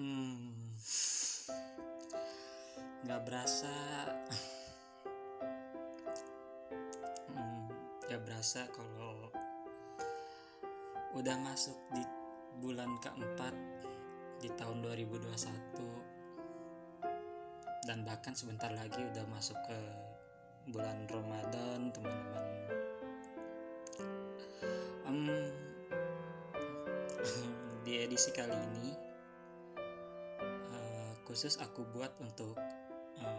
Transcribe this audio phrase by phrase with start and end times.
[0.00, 0.56] Hmm,
[3.04, 3.76] nggak berasa,
[7.28, 7.68] hmm,
[8.08, 9.28] nggak berasa kalau
[11.12, 12.00] udah masuk di
[12.64, 13.52] bulan keempat
[14.40, 15.36] di tahun 2021
[17.84, 19.80] dan bahkan sebentar lagi udah masuk ke
[20.72, 22.48] bulan Ramadan teman-teman.
[25.04, 25.52] Hmm,
[27.84, 29.09] di edisi kali ini
[31.30, 32.58] khusus aku buat untuk
[33.22, 33.38] um,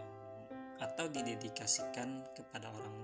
[0.80, 2.96] atau didedikasikan kepada orang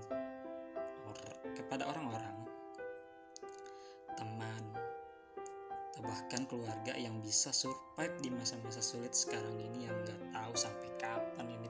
[1.05, 1.17] or,
[1.53, 2.49] kepada orang-orang
[4.17, 4.63] teman
[5.93, 10.89] atau bahkan keluarga yang bisa survive di masa-masa sulit sekarang ini yang nggak tahu sampai
[10.97, 11.69] kapan ini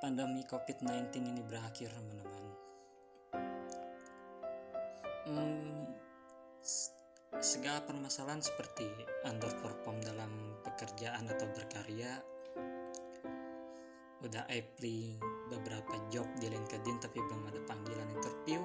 [0.00, 2.37] pandemi COVID-19 ini berakhir teman-teman.
[7.38, 8.86] Segala permasalahan seperti
[9.26, 12.18] underperform dalam pekerjaan atau berkarya
[14.18, 15.14] udah apply
[15.46, 18.58] beberapa job di LinkedIn tapi belum ada panggilan interview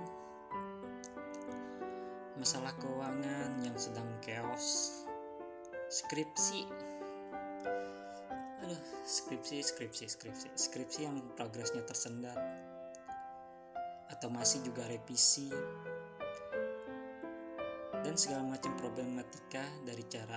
[2.44, 5.00] masalah keuangan yang sedang chaos
[5.88, 6.66] skripsi.
[8.66, 12.36] Aduh skripsi skripsi skripsi skripsi yang progresnya tersendat
[14.10, 15.48] atau masih juga revisi
[18.04, 20.36] dan segala macam problematika dari cara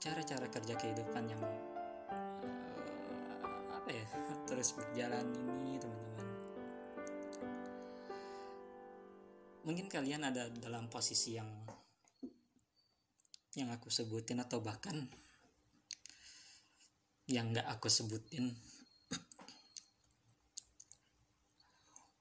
[0.00, 4.08] cara-cara kerja kehidupan yang uh, apa ya
[4.48, 6.28] terus berjalan ini teman-teman.
[9.68, 11.68] Mungkin kalian ada dalam posisi yang
[13.60, 15.04] yang aku sebutin atau bahkan
[17.28, 18.56] yang nggak aku sebutin.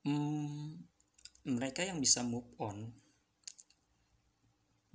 [0.06, 0.86] Hmm,
[1.48, 2.94] mereka yang bisa move on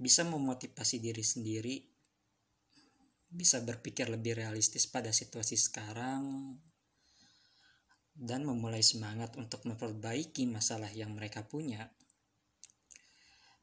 [0.00, 1.76] bisa memotivasi diri sendiri,
[3.28, 6.56] bisa berpikir lebih realistis pada situasi sekarang,
[8.16, 11.84] dan memulai semangat untuk memperbaiki masalah yang mereka punya,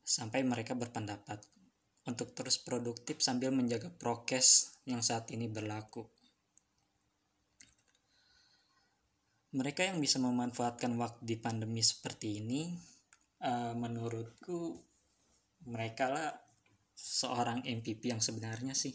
[0.05, 1.41] sampai mereka berpendapat
[2.05, 6.05] untuk terus produktif sambil menjaga prokes yang saat ini berlaku.
[9.57, 12.71] Mereka yang bisa memanfaatkan waktu di pandemi seperti ini,
[13.41, 14.85] uh, menurutku
[15.65, 16.29] mereka lah
[16.93, 18.93] seorang MVP yang sebenarnya sih.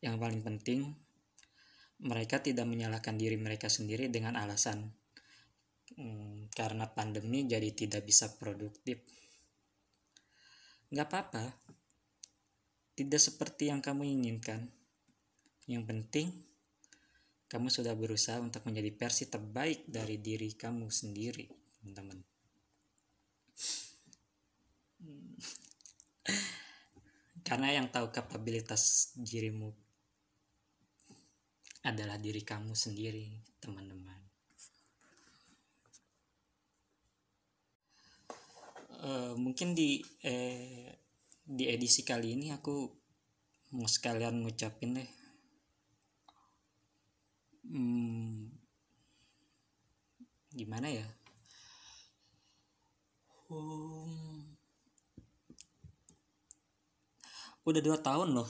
[0.00, 0.80] Yang paling penting
[2.00, 4.88] mereka tidak menyalahkan diri mereka sendiri dengan alasan
[6.00, 9.04] hmm, karena pandemi jadi tidak bisa produktif.
[10.90, 11.44] Nggak apa-apa.
[12.96, 14.64] Tidak seperti yang kamu inginkan.
[15.68, 16.28] Yang penting
[17.50, 21.50] kamu sudah berusaha untuk menjadi versi terbaik dari diri kamu sendiri
[21.82, 22.29] teman-teman
[27.40, 29.72] karena yang tahu kapabilitas dirimu
[31.80, 34.20] adalah diri kamu sendiri teman-teman.
[39.00, 40.92] Uh, mungkin di eh,
[41.40, 42.84] di edisi kali ini aku
[43.72, 45.10] mau sekalian ngucapin deh.
[47.64, 48.50] Hmm,
[50.52, 51.06] gimana ya?
[53.48, 53.79] Um,
[57.64, 58.48] udah dua tahun loh.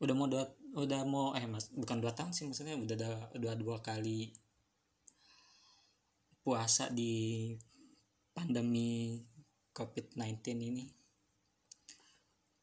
[0.00, 3.58] Udah mau dua udah mau eh mas bukan dua tahun sih maksudnya udah ada dua
[3.58, 4.30] dua kali
[6.40, 7.52] puasa di
[8.32, 9.20] pandemi
[9.74, 10.84] covid-19 ini.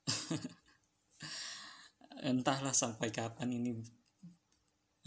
[2.32, 3.72] Entahlah sampai kapan ini.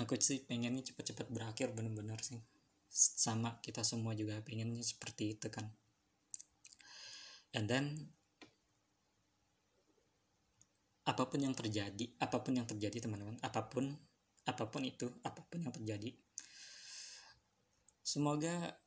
[0.01, 2.41] Aku sih pengennya cepet-cepet berakhir bener-bener sih.
[2.89, 5.69] Sama kita semua juga pengennya seperti itu kan.
[7.53, 8.15] And then
[11.11, 13.91] apa pun yang terjadi apa pun yang terjadi teman-teman apa pun
[14.47, 16.15] apa pun itu apa pun yang terjadi.
[18.01, 18.79] Semoga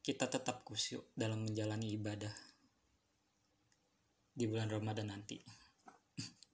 [0.00, 2.32] kita tetap kusyuk dalam menjalani ibadah
[4.32, 5.36] di bulan Ramadan nanti.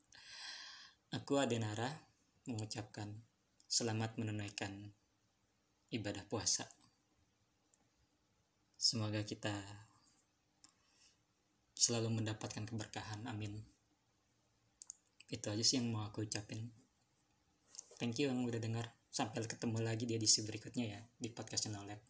[1.17, 1.89] Aku Adenara
[2.49, 3.13] mengucapkan
[3.69, 4.73] selamat menunaikan
[5.93, 6.67] ibadah puasa.
[8.75, 9.55] Semoga kita
[11.73, 13.25] selalu mendapatkan keberkahan.
[13.31, 13.74] Amin
[15.31, 16.69] itu aja sih yang mau aku ucapin.
[17.97, 18.91] Thank you yang udah dengar.
[19.15, 22.01] Sampai ketemu lagi di edisi berikutnya ya di podcast channel lab.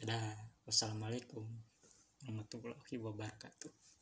[0.00, 0.58] Dadah.
[0.68, 1.48] Wassalamualaikum
[2.24, 3.97] warahmatullahi wabarakatuh